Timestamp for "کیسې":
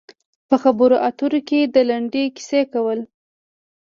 2.35-2.61